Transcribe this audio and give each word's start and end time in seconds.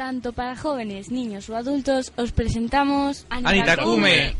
Tanto 0.00 0.32
para 0.32 0.56
jóvenes, 0.56 1.10
niños 1.10 1.50
o 1.50 1.56
adultos, 1.56 2.10
os 2.16 2.32
presentamos 2.32 3.26
Anitakume. 3.28 4.32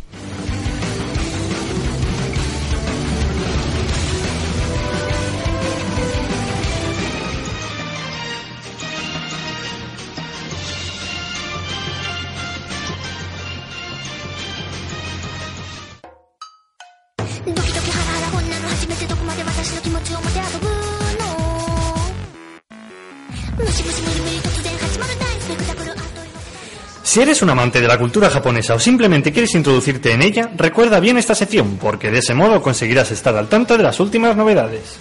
Si 27.11 27.21
eres 27.21 27.43
un 27.43 27.50
amante 27.50 27.81
de 27.81 27.89
la 27.89 27.99
cultura 27.99 28.31
japonesa 28.31 28.75
o 28.75 28.79
simplemente 28.79 29.32
quieres 29.32 29.57
introducirte 29.57 30.13
en 30.13 30.23
ella, 30.23 30.49
recuerda 30.55 31.00
bien 31.00 31.19
esta 31.19 31.35
sección, 31.35 31.77
porque 31.77 32.09
de 32.09 32.20
ese 32.20 32.34
modo 32.34 32.62
conseguirás 32.62 33.11
estar 33.11 33.36
al 33.36 33.48
tanto 33.48 33.77
de 33.77 33.83
las 33.83 33.98
últimas 33.98 34.36
novedades. 34.36 35.00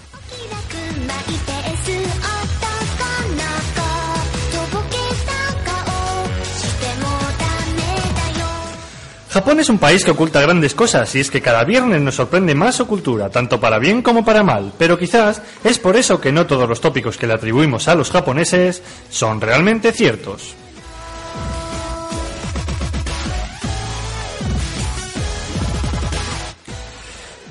Japón 9.30 9.60
es 9.60 9.70
un 9.70 9.78
país 9.78 10.04
que 10.04 10.10
oculta 10.10 10.42
grandes 10.42 10.74
cosas 10.74 11.14
y 11.14 11.20
es 11.20 11.30
que 11.30 11.44
cada 11.44 11.64
viernes 11.64 12.02
nos 12.02 12.16
sorprende 12.16 12.56
más 12.56 12.74
su 12.74 12.88
cultura, 12.88 13.30
tanto 13.30 13.60
para 13.60 13.78
bien 13.78 14.02
como 14.02 14.26
para 14.26 14.42
mal, 14.42 14.74
pero 14.80 14.98
quizás 14.98 15.44
es 15.64 15.78
por 15.78 15.96
eso 15.96 16.20
que 16.20 16.32
no 16.32 16.48
todos 16.48 16.68
los 16.68 16.82
tópicos 16.82 17.18
que 17.18 17.28
le 17.28 17.34
atribuimos 17.34 17.88
a 17.88 17.94
los 17.94 18.10
japoneses 18.10 18.82
son 19.12 19.40
realmente 19.40 19.92
ciertos. 19.92 20.56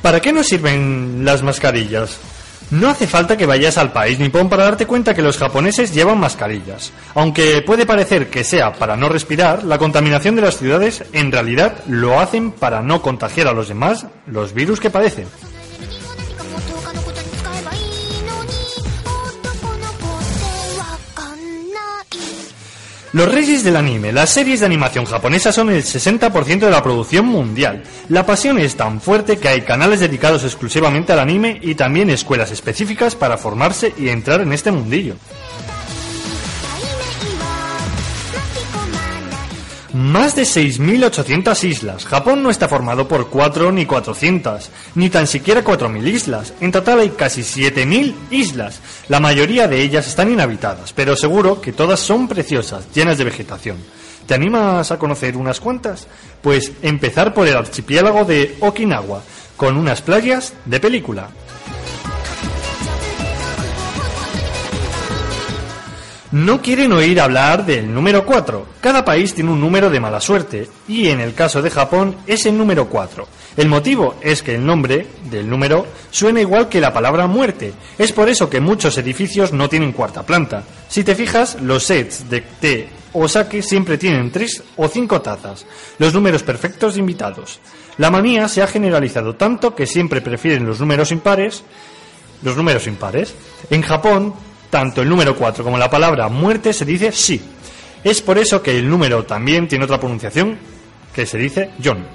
¿Para 0.02 0.20
qué 0.20 0.32
nos 0.32 0.46
sirven 0.46 1.24
las 1.24 1.42
mascarillas? 1.42 2.18
No 2.70 2.90
hace 2.90 3.06
falta 3.06 3.36
que 3.36 3.46
vayas 3.46 3.78
al 3.78 3.92
país 3.92 4.18
nipón 4.18 4.50
para 4.50 4.64
darte 4.64 4.86
cuenta 4.86 5.14
que 5.14 5.22
los 5.22 5.38
japoneses 5.38 5.94
llevan 5.94 6.20
mascarillas. 6.20 6.92
Aunque 7.14 7.62
puede 7.62 7.86
parecer 7.86 8.28
que 8.28 8.44
sea 8.44 8.74
para 8.74 8.94
no 8.94 9.08
respirar, 9.08 9.64
la 9.64 9.78
contaminación 9.78 10.36
de 10.36 10.42
las 10.42 10.58
ciudades 10.58 11.02
en 11.14 11.32
realidad 11.32 11.82
lo 11.88 12.20
hacen 12.20 12.52
para 12.52 12.82
no 12.82 13.00
contagiar 13.00 13.48
a 13.48 13.54
los 13.54 13.68
demás 13.68 14.06
los 14.26 14.52
virus 14.52 14.80
que 14.80 14.90
padecen. 14.90 15.26
Los 23.14 23.32
reyes 23.32 23.64
del 23.64 23.76
anime, 23.76 24.12
las 24.12 24.28
series 24.28 24.60
de 24.60 24.66
animación 24.66 25.06
japonesas 25.06 25.54
son 25.54 25.70
el 25.70 25.82
60% 25.82 26.58
de 26.58 26.70
la 26.70 26.82
producción 26.82 27.24
mundial. 27.24 27.82
La 28.10 28.26
pasión 28.26 28.58
es 28.58 28.76
tan 28.76 29.00
fuerte 29.00 29.38
que 29.38 29.48
hay 29.48 29.62
canales 29.62 30.00
dedicados 30.00 30.44
exclusivamente 30.44 31.14
al 31.14 31.20
anime 31.20 31.58
y 31.62 31.74
también 31.74 32.10
escuelas 32.10 32.50
específicas 32.50 33.14
para 33.14 33.38
formarse 33.38 33.94
y 33.96 34.10
entrar 34.10 34.42
en 34.42 34.52
este 34.52 34.70
mundillo. 34.70 35.14
Más 39.98 40.36
de 40.36 40.42
6.800 40.42 41.64
islas. 41.64 42.04
Japón 42.04 42.40
no 42.40 42.50
está 42.50 42.68
formado 42.68 43.08
por 43.08 43.30
4 43.30 43.72
ni 43.72 43.84
400, 43.84 44.70
ni 44.94 45.10
tan 45.10 45.26
siquiera 45.26 45.64
4.000 45.64 46.06
islas. 46.06 46.52
En 46.60 46.70
total 46.70 47.00
hay 47.00 47.08
casi 47.08 47.40
7.000 47.40 48.14
islas. 48.30 48.78
La 49.08 49.18
mayoría 49.18 49.66
de 49.66 49.82
ellas 49.82 50.06
están 50.06 50.30
inhabitadas, 50.30 50.92
pero 50.92 51.16
seguro 51.16 51.60
que 51.60 51.72
todas 51.72 51.98
son 51.98 52.28
preciosas, 52.28 52.86
llenas 52.94 53.18
de 53.18 53.24
vegetación. 53.24 53.78
¿Te 54.24 54.34
animas 54.34 54.92
a 54.92 55.00
conocer 55.00 55.36
unas 55.36 55.58
cuantas? 55.58 56.06
Pues 56.42 56.70
empezar 56.80 57.34
por 57.34 57.48
el 57.48 57.56
archipiélago 57.56 58.24
de 58.24 58.54
Okinawa, 58.60 59.24
con 59.56 59.76
unas 59.76 60.00
playas 60.00 60.52
de 60.64 60.78
película. 60.78 61.30
No 66.30 66.60
quieren 66.60 66.92
oír 66.92 67.18
hablar 67.22 67.64
del 67.64 67.92
número 67.92 68.26
4. 68.26 68.66
Cada 68.82 69.02
país 69.02 69.32
tiene 69.32 69.50
un 69.50 69.60
número 69.60 69.88
de 69.88 69.98
mala 69.98 70.20
suerte 70.20 70.68
y 70.86 71.08
en 71.08 71.20
el 71.20 71.32
caso 71.32 71.62
de 71.62 71.70
Japón 71.70 72.16
es 72.26 72.44
el 72.44 72.58
número 72.58 72.86
4. 72.86 73.26
El 73.56 73.68
motivo 73.68 74.16
es 74.20 74.42
que 74.42 74.56
el 74.56 74.66
nombre 74.66 75.06
del 75.30 75.48
número 75.48 75.86
suena 76.10 76.42
igual 76.42 76.68
que 76.68 76.82
la 76.82 76.92
palabra 76.92 77.26
muerte. 77.26 77.72
Es 77.96 78.12
por 78.12 78.28
eso 78.28 78.50
que 78.50 78.60
muchos 78.60 78.98
edificios 78.98 79.54
no 79.54 79.70
tienen 79.70 79.92
cuarta 79.92 80.22
planta. 80.22 80.64
Si 80.88 81.02
te 81.02 81.14
fijas, 81.14 81.62
los 81.62 81.84
sets 81.84 82.28
de 82.28 82.42
té 82.42 82.88
o 83.14 83.26
sake 83.26 83.62
siempre 83.62 83.96
tienen 83.96 84.30
tres 84.30 84.62
o 84.76 84.86
cinco 84.86 85.22
tazas, 85.22 85.64
los 85.98 86.12
números 86.12 86.42
perfectos 86.42 86.92
de 86.92 87.00
invitados. 87.00 87.58
La 87.96 88.10
manía 88.10 88.48
se 88.48 88.62
ha 88.62 88.66
generalizado 88.66 89.34
tanto 89.34 89.74
que 89.74 89.86
siempre 89.86 90.20
prefieren 90.20 90.66
los 90.66 90.78
números 90.78 91.10
impares 91.10 91.64
los 92.42 92.56
números 92.56 92.86
impares. 92.86 93.34
En 93.70 93.82
Japón 93.82 94.34
tanto 94.70 95.02
el 95.02 95.08
número 95.08 95.36
4 95.36 95.64
como 95.64 95.78
la 95.78 95.90
palabra 95.90 96.28
muerte 96.28 96.72
se 96.72 96.84
dice 96.84 97.12
sí. 97.12 97.40
Es 98.04 98.22
por 98.22 98.38
eso 98.38 98.62
que 98.62 98.78
el 98.78 98.88
número 98.88 99.24
también 99.24 99.66
tiene 99.66 99.84
otra 99.84 99.98
pronunciación 99.98 100.58
que 101.14 101.26
se 101.26 101.38
dice 101.38 101.70
John. 101.82 102.06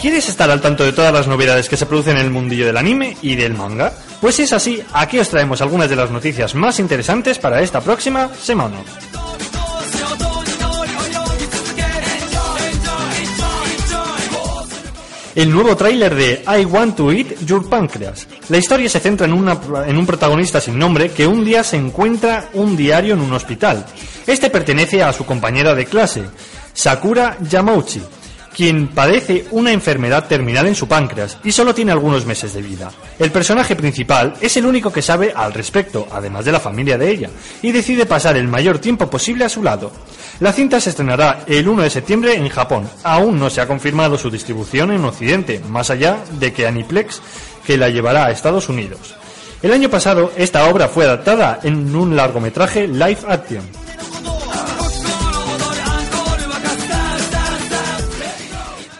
¿Quieres 0.00 0.28
estar 0.28 0.50
al 0.50 0.60
tanto 0.60 0.82
de 0.82 0.92
todas 0.92 1.12
las 1.12 1.28
novedades 1.28 1.68
que 1.68 1.76
se 1.76 1.86
producen 1.86 2.16
en 2.16 2.24
el 2.24 2.30
mundillo 2.32 2.66
del 2.66 2.76
anime 2.76 3.16
y 3.22 3.36
del 3.36 3.54
manga? 3.54 3.92
Pues 4.22 4.38
es 4.38 4.52
así, 4.52 4.80
aquí 4.92 5.18
os 5.18 5.28
traemos 5.28 5.60
algunas 5.62 5.90
de 5.90 5.96
las 5.96 6.12
noticias 6.12 6.54
más 6.54 6.78
interesantes 6.78 7.40
para 7.40 7.60
esta 7.60 7.80
próxima 7.80 8.30
semana. 8.40 8.76
el 15.34 15.50
nuevo 15.50 15.74
tráiler 15.76 16.14
de 16.14 16.44
I 16.46 16.64
Want 16.66 16.94
to 16.94 17.10
Eat 17.10 17.40
Your 17.46 17.68
Pancreas. 17.68 18.28
La 18.48 18.58
historia 18.58 18.88
se 18.88 19.00
centra 19.00 19.26
en, 19.26 19.32
una, 19.32 19.58
en, 19.86 19.96
un 19.96 20.06
protagonista 20.06 20.60
sin 20.60 20.78
nombre 20.78 21.10
que 21.10 21.26
un 21.26 21.44
día 21.44 21.64
se 21.64 21.76
encuentra 21.76 22.50
un 22.52 22.76
diario 22.76 23.14
en 23.14 23.22
un 23.22 23.32
hospital. 23.32 23.84
Este 24.26 24.50
pertenece 24.50 25.02
a 25.02 25.12
su 25.12 25.24
compañera 25.24 25.74
de 25.74 25.86
clase, 25.86 26.24
Sakura 26.74 27.38
Yamauchi, 27.40 28.02
quien 28.54 28.88
padece 28.88 29.46
una 29.50 29.72
enfermedad 29.72 30.26
terminal 30.26 30.66
en 30.66 30.74
su 30.74 30.86
páncreas 30.88 31.38
y 31.44 31.52
solo 31.52 31.74
tiene 31.74 31.92
algunos 31.92 32.26
meses 32.26 32.54
de 32.54 32.62
vida. 32.62 32.90
El 33.18 33.30
personaje 33.30 33.76
principal 33.76 34.34
es 34.40 34.56
el 34.56 34.66
único 34.66 34.92
que 34.92 35.02
sabe 35.02 35.32
al 35.34 35.52
respecto, 35.52 36.06
además 36.10 36.44
de 36.44 36.52
la 36.52 36.60
familia 36.60 36.98
de 36.98 37.10
ella, 37.10 37.30
y 37.62 37.72
decide 37.72 38.06
pasar 38.06 38.36
el 38.36 38.48
mayor 38.48 38.78
tiempo 38.78 39.08
posible 39.08 39.44
a 39.44 39.48
su 39.48 39.62
lado. 39.62 39.92
La 40.40 40.52
cinta 40.52 40.80
se 40.80 40.90
estrenará 40.90 41.44
el 41.46 41.68
1 41.68 41.82
de 41.82 41.90
septiembre 41.90 42.34
en 42.34 42.48
Japón. 42.48 42.88
Aún 43.04 43.38
no 43.38 43.48
se 43.50 43.60
ha 43.60 43.68
confirmado 43.68 44.18
su 44.18 44.30
distribución 44.30 44.90
en 44.90 45.04
Occidente, 45.04 45.60
más 45.68 45.90
allá 45.90 46.18
de 46.38 46.52
que 46.52 46.66
Aniplex 46.66 47.20
que 47.66 47.76
la 47.76 47.88
llevará 47.88 48.26
a 48.26 48.30
Estados 48.30 48.68
Unidos. 48.68 49.14
El 49.62 49.72
año 49.72 49.88
pasado 49.88 50.32
esta 50.36 50.68
obra 50.68 50.88
fue 50.88 51.04
adaptada 51.04 51.60
en 51.62 51.94
un 51.94 52.16
largometraje 52.16 52.88
live 52.88 53.18
action. 53.28 53.81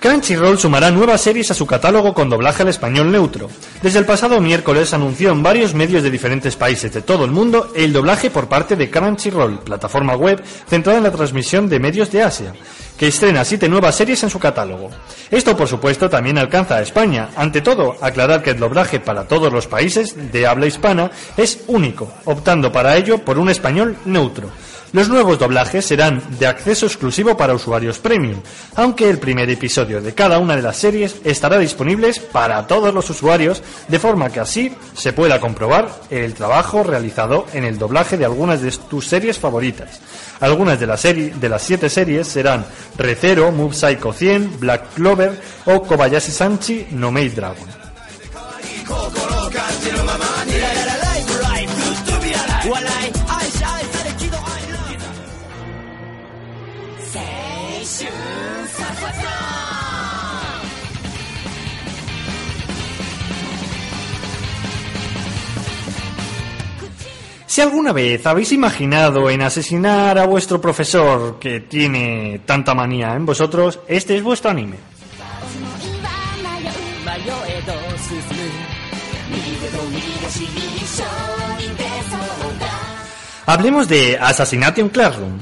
Crunchyroll 0.03 0.59
sumará 0.59 0.91
nuevas 0.91 1.21
series 1.21 1.53
a 1.53 1.55
su 1.55 1.65
catálogo 1.65 2.13
con 2.13 2.29
doblaje 2.29 2.65
al 2.65 2.69
español 2.69 3.13
neutro. 3.13 3.49
Desde 3.83 4.01
el 4.01 4.05
pasado 4.05 4.41
miércoles 4.41 4.93
anunció 4.93 5.31
en 5.31 5.45
varios 5.45 5.75
medios 5.75 6.03
de 6.03 6.11
diferentes 6.11 6.57
países 6.57 6.93
de 6.93 7.03
todo 7.03 7.25
el 7.25 7.31
mundo 7.31 7.71
el 7.77 7.93
doblaje 7.93 8.29
por 8.29 8.49
parte 8.49 8.75
de 8.75 8.91
Crunchyroll, 8.91 9.61
plataforma 9.61 10.17
web 10.17 10.43
centrada 10.67 10.99
en 10.99 11.05
la 11.05 11.13
transmisión 11.13 11.69
de 11.69 11.79
medios 11.79 12.11
de 12.11 12.21
Asia, 12.21 12.53
que 12.99 13.07
estrena 13.07 13.45
siete 13.45 13.69
nuevas 13.69 13.95
series 13.95 14.21
en 14.25 14.31
su 14.31 14.41
catálogo. 14.41 14.91
Esto, 15.31 15.57
por 15.57 15.69
supuesto, 15.69 16.11
también 16.11 16.37
alcanza 16.37 16.79
a 16.79 16.83
España. 16.83 17.29
Ante 17.37 17.61
todo, 17.61 17.95
aclarar 18.01 18.43
que 18.43 18.51
el 18.51 18.59
doblaje 18.59 18.99
para 18.99 19.29
todos 19.29 19.53
los 19.53 19.69
países 19.69 20.33
de 20.33 20.49
habla 20.49 20.67
hispana 20.67 21.13
es 21.37 21.61
único, 21.69 22.13
optando 22.25 22.73
para 22.73 22.97
ello 22.97 23.19
por 23.19 23.39
un 23.39 23.51
español 23.51 23.97
neutro. 24.05 24.51
Los 24.93 25.09
nuevos 25.09 25.39
doblajes 25.39 25.87
serán 25.87 26.23
de 26.39 26.47
acceso 26.47 26.85
exclusivo 26.85 27.35
para 27.35 27.55
usuarios 27.55 27.99
premium, 27.99 28.43
aunque 28.77 29.09
el 29.09 29.19
primer 29.19 29.49
episodio 29.49 30.03
de 30.03 30.13
cada 30.13 30.39
una 30.39 30.55
de 30.55 30.61
las 30.61 30.77
series 30.77 31.17
estará 31.25 31.57
disponible 31.57 32.13
para 32.31 32.67
todos 32.67 32.93
los 32.93 33.09
usuarios, 33.09 33.63
de 33.89 33.99
forma 33.99 34.29
que 34.29 34.41
así 34.41 34.71
se 34.95 35.15
pueda 35.15 35.41
comprobar 35.41 35.89
el 36.11 36.35
trabajo 36.35 36.83
realizado 36.83 37.47
en 37.55 37.65
el 37.65 37.79
doblaje 37.79 38.19
de 38.19 38.27
algunas 38.27 38.61
de 38.61 38.71
tus 38.71 39.07
series 39.07 39.39
favoritas. 39.39 39.99
Algunas 40.41 40.79
de, 40.79 40.87
las 40.87 41.03
de 41.03 41.49
las 41.49 41.63
siete 41.63 41.89
series 41.89 42.29
serán 42.29 42.67
Recero, 42.99 43.51
Move 43.51 43.75
Psycho 43.75 44.13
100, 44.13 44.61
Black 44.61 44.93
Clover 44.95 45.41
o 45.65 45.83
Kobayashi 45.83 46.33
Sanchi 46.33 46.89
no 46.91 47.11
Maid 47.11 47.33
Dragon. 47.33 47.83
Si 67.53 67.61
alguna 67.61 67.93
vez 67.93 68.27
habéis 68.27 68.51
imaginado 68.53 69.29
en 69.29 69.43
asesinar 69.43 70.19
a 70.19 70.25
vuestro 70.25 70.59
profesor 70.59 71.39
que 71.39 71.61
tiene 71.61 72.41
tanta 72.47 72.75
manía 72.75 73.15
en 73.15 73.27
vosotros, 73.27 73.79
este 73.89 74.17
es 74.17 74.23
vuestro 74.23 74.51
anime. 74.51 74.79
Hablemos 83.45 83.87
de 83.87 84.19
Assassination 84.19 84.89
Classroom, 84.89 85.41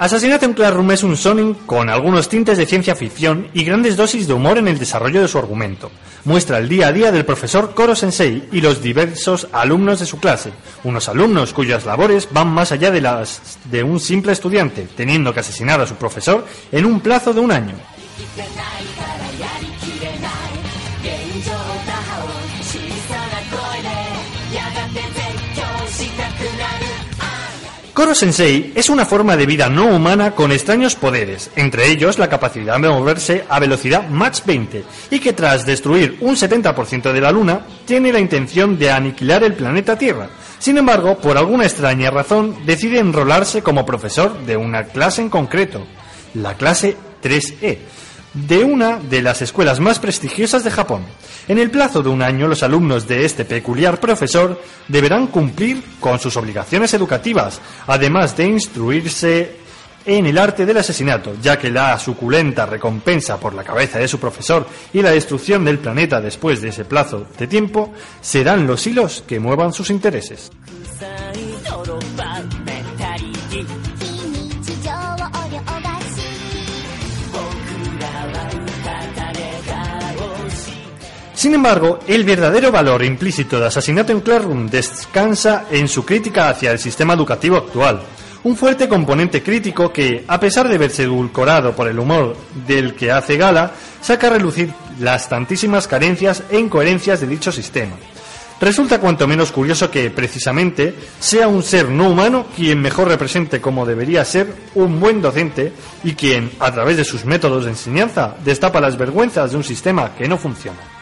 Assassination 0.00 0.54
Classroom 0.54 0.92
es 0.92 1.02
un 1.02 1.14
sonen 1.14 1.52
con 1.52 1.90
algunos 1.90 2.30
tintes 2.30 2.56
de 2.56 2.64
ciencia 2.64 2.96
ficción 2.96 3.48
y 3.52 3.64
grandes 3.64 3.98
dosis 3.98 4.26
de 4.26 4.32
humor 4.32 4.56
en 4.56 4.66
el 4.66 4.78
desarrollo 4.78 5.20
de 5.20 5.28
su 5.28 5.36
argumento. 5.36 5.90
Muestra 6.24 6.56
el 6.56 6.70
día 6.70 6.86
a 6.86 6.92
día 6.92 7.12
del 7.12 7.26
profesor 7.26 7.74
Koro 7.74 7.94
Sensei 7.94 8.48
y 8.50 8.62
los 8.62 8.80
diversos 8.80 9.48
alumnos 9.52 10.00
de 10.00 10.06
su 10.06 10.18
clase, 10.18 10.52
unos 10.84 11.10
alumnos 11.10 11.52
cuyas 11.52 11.84
labores 11.84 12.28
van 12.30 12.48
más 12.48 12.72
allá 12.72 12.90
de 12.90 13.02
las 13.02 13.58
de 13.64 13.82
un 13.82 14.00
simple 14.00 14.32
estudiante, 14.32 14.88
teniendo 14.96 15.34
que 15.34 15.40
asesinar 15.40 15.82
a 15.82 15.86
su 15.86 15.96
profesor 15.96 16.46
en 16.72 16.86
un 16.86 17.00
plazo 17.00 17.34
de 17.34 17.40
un 17.40 17.52
año. 17.52 17.74
Koro 28.00 28.14
Sensei 28.14 28.72
es 28.74 28.88
una 28.88 29.04
forma 29.04 29.36
de 29.36 29.44
vida 29.44 29.68
no 29.68 29.88
humana 29.88 30.30
con 30.30 30.52
extraños 30.52 30.94
poderes, 30.94 31.50
entre 31.54 31.90
ellos 31.90 32.18
la 32.18 32.30
capacidad 32.30 32.80
de 32.80 32.88
moverse 32.88 33.44
a 33.46 33.58
velocidad 33.58 34.08
Mach 34.08 34.42
20, 34.42 34.84
y 35.10 35.20
que 35.20 35.34
tras 35.34 35.66
destruir 35.66 36.16
un 36.22 36.34
70% 36.34 37.12
de 37.12 37.20
la 37.20 37.30
Luna, 37.30 37.66
tiene 37.84 38.10
la 38.10 38.18
intención 38.18 38.78
de 38.78 38.90
aniquilar 38.90 39.44
el 39.44 39.52
planeta 39.52 39.98
Tierra. 39.98 40.30
Sin 40.58 40.78
embargo, 40.78 41.18
por 41.18 41.36
alguna 41.36 41.64
extraña 41.64 42.10
razón, 42.10 42.64
decide 42.64 43.00
enrolarse 43.00 43.60
como 43.60 43.84
profesor 43.84 44.46
de 44.46 44.56
una 44.56 44.84
clase 44.84 45.20
en 45.20 45.28
concreto, 45.28 45.86
la 46.32 46.54
clase 46.54 46.96
3E, 47.22 47.76
de 48.34 48.64
una 48.64 48.98
de 48.98 49.22
las 49.22 49.42
escuelas 49.42 49.80
más 49.80 49.98
prestigiosas 49.98 50.64
de 50.64 50.70
Japón. 50.70 51.02
En 51.48 51.58
el 51.58 51.70
plazo 51.70 52.02
de 52.02 52.08
un 52.08 52.22
año, 52.22 52.46
los 52.46 52.62
alumnos 52.62 53.08
de 53.08 53.24
este 53.24 53.44
peculiar 53.44 53.98
profesor 53.98 54.60
deberán 54.88 55.26
cumplir 55.26 55.82
con 55.98 56.18
sus 56.18 56.36
obligaciones 56.36 56.94
educativas, 56.94 57.60
además 57.86 58.36
de 58.36 58.46
instruirse 58.46 59.60
en 60.04 60.26
el 60.26 60.38
arte 60.38 60.64
del 60.64 60.78
asesinato, 60.78 61.34
ya 61.42 61.58
que 61.58 61.70
la 61.70 61.98
suculenta 61.98 62.66
recompensa 62.66 63.38
por 63.38 63.54
la 63.54 63.64
cabeza 63.64 63.98
de 63.98 64.08
su 64.08 64.18
profesor 64.18 64.66
y 64.92 65.02
la 65.02 65.10
destrucción 65.10 65.64
del 65.64 65.78
planeta 65.78 66.20
después 66.20 66.60
de 66.60 66.68
ese 66.68 66.84
plazo 66.84 67.26
de 67.38 67.46
tiempo 67.46 67.92
serán 68.20 68.66
los 68.66 68.86
hilos 68.86 69.24
que 69.26 69.40
muevan 69.40 69.72
sus 69.72 69.90
intereses. 69.90 70.50
Sin 81.40 81.54
embargo, 81.54 82.00
el 82.06 82.24
verdadero 82.24 82.70
valor 82.70 83.02
implícito 83.02 83.58
de 83.58 83.68
Asesinato 83.68 84.12
en 84.12 84.20
Classroom 84.20 84.68
descansa 84.68 85.64
en 85.70 85.88
su 85.88 86.04
crítica 86.04 86.50
hacia 86.50 86.70
el 86.70 86.78
sistema 86.78 87.14
educativo 87.14 87.56
actual. 87.56 88.02
Un 88.44 88.58
fuerte 88.58 88.86
componente 88.86 89.42
crítico 89.42 89.90
que, 89.90 90.22
a 90.28 90.38
pesar 90.38 90.68
de 90.68 90.76
verse 90.76 91.04
edulcorado 91.04 91.74
por 91.74 91.88
el 91.88 91.98
humor 91.98 92.36
del 92.66 92.94
que 92.94 93.10
hace 93.10 93.38
gala, 93.38 93.72
saca 94.02 94.26
a 94.26 94.30
relucir 94.34 94.70
las 94.98 95.30
tantísimas 95.30 95.88
carencias 95.88 96.42
e 96.50 96.58
incoherencias 96.58 97.22
de 97.22 97.28
dicho 97.28 97.50
sistema. 97.50 97.96
Resulta 98.60 99.00
cuanto 99.00 99.26
menos 99.26 99.50
curioso 99.50 99.90
que, 99.90 100.10
precisamente, 100.10 100.94
sea 101.20 101.48
un 101.48 101.62
ser 101.62 101.88
no 101.88 102.10
humano 102.10 102.48
quien 102.54 102.82
mejor 102.82 103.08
represente 103.08 103.62
como 103.62 103.86
debería 103.86 104.26
ser 104.26 104.54
un 104.74 105.00
buen 105.00 105.22
docente 105.22 105.72
y 106.04 106.12
quien, 106.12 106.50
a 106.60 106.70
través 106.70 106.98
de 106.98 107.04
sus 107.04 107.24
métodos 107.24 107.64
de 107.64 107.70
enseñanza, 107.70 108.36
destapa 108.44 108.78
las 108.78 108.98
vergüenzas 108.98 109.52
de 109.52 109.56
un 109.56 109.64
sistema 109.64 110.14
que 110.14 110.28
no 110.28 110.36
funciona. 110.36 110.99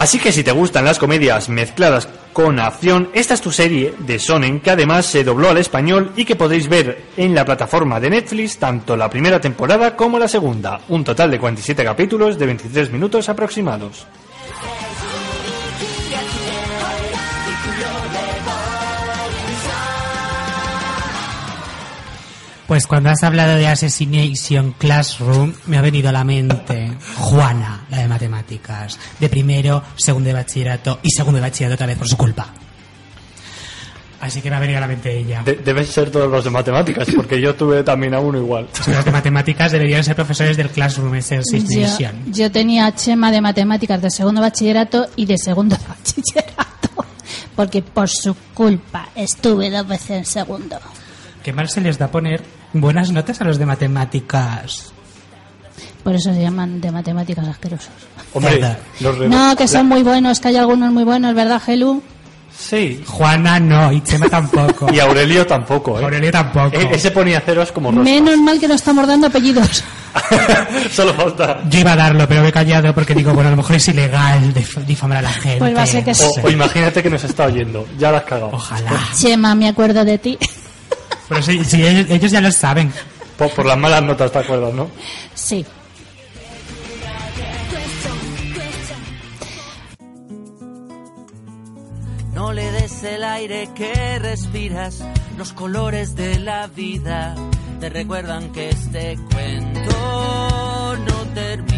Así 0.00 0.18
que 0.18 0.32
si 0.32 0.42
te 0.42 0.52
gustan 0.52 0.86
las 0.86 0.98
comedias 0.98 1.50
mezcladas 1.50 2.08
con 2.32 2.58
acción, 2.58 3.10
esta 3.12 3.34
es 3.34 3.42
tu 3.42 3.52
serie 3.52 3.94
de 3.98 4.18
Sonen 4.18 4.60
que 4.60 4.70
además 4.70 5.04
se 5.04 5.24
dobló 5.24 5.50
al 5.50 5.58
español 5.58 6.12
y 6.16 6.24
que 6.24 6.36
podéis 6.36 6.70
ver 6.70 7.04
en 7.18 7.34
la 7.34 7.44
plataforma 7.44 8.00
de 8.00 8.08
Netflix 8.08 8.56
tanto 8.56 8.96
la 8.96 9.10
primera 9.10 9.42
temporada 9.42 9.96
como 9.96 10.18
la 10.18 10.26
segunda, 10.26 10.80
un 10.88 11.04
total 11.04 11.30
de 11.30 11.38
47 11.38 11.84
capítulos 11.84 12.38
de 12.38 12.46
23 12.46 12.90
minutos 12.90 13.28
aproximados. 13.28 14.06
Pues 22.70 22.86
cuando 22.86 23.10
has 23.10 23.24
hablado 23.24 23.56
de 23.56 23.66
Assassination 23.66 24.76
Classroom, 24.78 25.52
me 25.66 25.76
ha 25.76 25.80
venido 25.80 26.08
a 26.08 26.12
la 26.12 26.22
mente 26.22 26.92
Juana, 27.16 27.84
la 27.90 27.98
de 27.98 28.06
matemáticas, 28.06 28.96
de 29.18 29.28
primero, 29.28 29.82
segundo 29.96 30.28
de 30.28 30.34
bachillerato 30.34 31.00
y 31.02 31.10
segundo 31.10 31.38
de 31.38 31.48
bachillerato 31.48 31.74
otra 31.74 31.88
vez 31.88 31.98
por 31.98 32.06
su 32.06 32.16
culpa. 32.16 32.46
Así 34.20 34.40
que 34.40 34.50
me 34.50 34.54
ha 34.54 34.60
venido 34.60 34.78
a 34.78 34.82
la 34.82 34.86
mente 34.86 35.18
ella. 35.18 35.42
De- 35.42 35.56
deben 35.56 35.84
ser 35.84 36.12
todos 36.12 36.30
los 36.30 36.44
de 36.44 36.50
matemáticas, 36.50 37.08
porque 37.16 37.40
yo 37.40 37.56
tuve 37.56 37.82
también 37.82 38.14
a 38.14 38.20
uno 38.20 38.38
igual. 38.38 38.68
Pues 38.70 38.86
los 38.86 39.04
de 39.04 39.10
matemáticas 39.10 39.72
deberían 39.72 40.04
ser 40.04 40.14
profesores 40.14 40.56
del 40.56 40.68
Classroom 40.70 41.12
ese 41.16 41.34
Yo, 41.34 41.40
Assassination. 41.40 42.32
yo 42.32 42.52
tenía 42.52 42.94
Chema 42.94 43.32
de 43.32 43.40
matemáticas 43.40 44.00
de 44.00 44.12
segundo 44.12 44.42
bachillerato 44.42 45.08
y 45.16 45.26
de 45.26 45.38
segundo 45.38 45.76
bachillerato. 45.88 47.04
Porque 47.56 47.82
por 47.82 48.08
su 48.08 48.36
culpa 48.54 49.08
estuve 49.16 49.70
dos 49.70 49.88
veces 49.88 50.10
en 50.10 50.24
segundo. 50.24 50.78
Qué 51.42 51.52
mal 51.52 51.68
se 51.68 51.80
les 51.80 51.98
da 51.98 52.08
poner 52.08 52.42
buenas 52.72 53.10
notas 53.12 53.40
a 53.40 53.44
los 53.44 53.58
de 53.58 53.66
matemáticas. 53.66 54.92
Por 56.04 56.14
eso 56.14 56.32
se 56.32 56.40
llaman 56.42 56.80
de 56.80 56.90
matemáticas 56.92 57.46
asquerosos. 57.46 57.90
Hombre, 58.32 58.76
los 59.00 59.18
No, 59.28 59.56
que 59.56 59.66
son 59.68 59.86
muy 59.86 60.02
buenos, 60.02 60.40
que 60.40 60.48
hay 60.48 60.56
algunos 60.56 60.92
muy 60.92 61.04
buenos, 61.04 61.34
¿verdad, 61.34 61.60
Gelu? 61.60 62.02
Sí. 62.56 63.02
Juana 63.06 63.58
no, 63.58 63.90
y 63.92 64.02
Chema 64.02 64.28
tampoco. 64.28 64.86
Y 64.92 65.00
Aurelio 65.00 65.46
tampoco, 65.46 65.98
¿eh? 65.98 66.04
Aurelio 66.04 66.30
tampoco. 66.30 66.76
E- 66.76 66.94
Ese 66.94 67.10
ponía 67.10 67.40
ceros 67.40 67.72
como 67.72 67.90
rosas. 67.90 68.04
Menos 68.04 68.36
mal 68.38 68.58
que 68.60 68.68
no 68.68 68.74
estamos 68.74 69.06
dando 69.06 69.28
apellidos. 69.28 69.82
Solo 70.90 71.14
falta. 71.14 71.60
Yo 71.70 71.80
iba 71.80 71.92
a 71.92 71.96
darlo, 71.96 72.26
pero 72.28 72.42
me 72.42 72.48
he 72.48 72.52
callado 72.52 72.94
porque 72.94 73.14
digo, 73.14 73.32
bueno, 73.32 73.48
a 73.48 73.50
lo 73.52 73.56
mejor 73.56 73.76
es 73.76 73.88
ilegal 73.88 74.52
dif- 74.52 74.84
difamar 74.84 75.18
a 75.18 75.22
la 75.22 75.32
gente. 75.32 75.58
Pues 75.60 75.76
va 75.76 75.82
a 75.82 75.86
ser 75.86 76.04
que 76.04 76.14
sí. 76.14 76.24
O, 76.42 76.46
o 76.46 76.50
imagínate 76.50 77.02
que 77.02 77.08
nos 77.10 77.24
está 77.24 77.46
oyendo. 77.46 77.86
Ya 77.98 78.10
la 78.10 78.18
has 78.18 78.24
cagado. 78.24 78.50
Ojalá. 78.52 78.92
Chema, 79.16 79.54
me 79.54 79.68
acuerdo 79.68 80.04
de 80.04 80.18
ti. 80.18 80.38
Pero 81.30 81.42
sí, 81.42 81.64
sí, 81.64 81.86
ellos, 81.86 82.10
ellos 82.10 82.30
ya 82.32 82.40
lo 82.40 82.50
saben. 82.50 82.92
Por, 83.38 83.50
por 83.54 83.64
las 83.64 83.78
malas 83.78 84.02
notas, 84.02 84.32
¿te 84.32 84.40
acuerdas, 84.40 84.74
no? 84.74 84.90
Sí. 85.32 85.64
No 92.34 92.52
le 92.52 92.70
des 92.72 93.04
el 93.04 93.22
aire 93.22 93.68
que 93.74 94.18
respiras, 94.18 95.04
los 95.38 95.52
colores 95.52 96.16
de 96.16 96.40
la 96.40 96.66
vida 96.66 97.36
te 97.78 97.88
recuerdan 97.88 98.52
que 98.52 98.70
este 98.70 99.16
cuento 99.32 100.96
no 100.96 101.24
termina. 101.32 101.69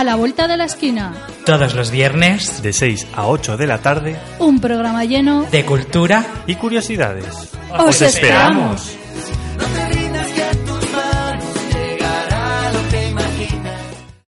A 0.00 0.04
la 0.04 0.14
vuelta 0.14 0.48
de 0.48 0.56
la 0.56 0.64
esquina, 0.64 1.12
Todos 1.44 1.74
los 1.74 1.90
viernes 1.90 2.62
De 2.62 2.72
6 2.72 3.08
a 3.14 3.26
8 3.26 3.58
de 3.58 3.66
la 3.66 3.82
tarde 3.82 4.16
un 4.38 4.58
programa 4.58 5.04
lleno. 5.04 5.44
de 5.52 5.62
cultura 5.66 6.24
y 6.46 6.54
curiosidades. 6.54 7.26
¡Os 7.78 8.00
esperamos! 8.00 8.96